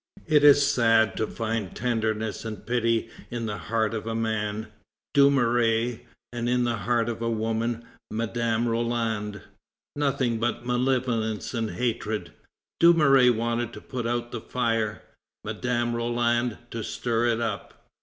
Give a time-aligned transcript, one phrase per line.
[0.25, 4.65] It is sad to find tenderness and pity in the heart of a man,
[5.13, 5.99] Dumouriez,
[6.33, 9.43] and in the heart of a woman, Madame Roland,
[9.95, 12.33] nothing but malevolence and hatred.
[12.79, 15.03] Dumouriez wanted to put out the fire;
[15.45, 17.85] Madame Roland, to stir it up.